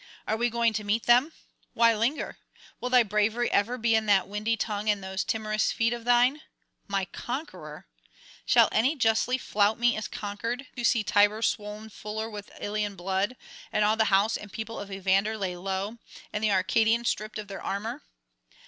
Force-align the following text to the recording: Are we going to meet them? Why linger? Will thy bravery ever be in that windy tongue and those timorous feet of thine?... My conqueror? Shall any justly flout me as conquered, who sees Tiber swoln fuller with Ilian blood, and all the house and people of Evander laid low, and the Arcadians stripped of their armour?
Are 0.27 0.35
we 0.35 0.49
going 0.49 0.73
to 0.73 0.83
meet 0.83 1.03
them? 1.05 1.31
Why 1.75 1.95
linger? 1.95 2.39
Will 2.79 2.89
thy 2.89 3.03
bravery 3.03 3.51
ever 3.51 3.77
be 3.77 3.93
in 3.93 4.07
that 4.07 4.27
windy 4.27 4.57
tongue 4.57 4.89
and 4.89 5.03
those 5.03 5.23
timorous 5.23 5.71
feet 5.71 5.93
of 5.93 6.05
thine?... 6.05 6.41
My 6.87 7.05
conqueror? 7.05 7.85
Shall 8.43 8.67
any 8.71 8.95
justly 8.95 9.37
flout 9.37 9.77
me 9.77 9.95
as 9.95 10.07
conquered, 10.07 10.65
who 10.75 10.83
sees 10.83 11.05
Tiber 11.05 11.43
swoln 11.43 11.89
fuller 11.91 12.31
with 12.31 12.49
Ilian 12.59 12.95
blood, 12.95 13.37
and 13.71 13.85
all 13.85 13.95
the 13.95 14.05
house 14.05 14.37
and 14.37 14.51
people 14.51 14.79
of 14.79 14.91
Evander 14.91 15.37
laid 15.37 15.57
low, 15.57 15.99
and 16.33 16.43
the 16.43 16.51
Arcadians 16.51 17.07
stripped 17.07 17.37
of 17.37 17.47
their 17.47 17.61
armour? 17.61 18.01